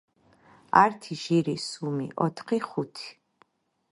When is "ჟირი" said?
1.21-1.55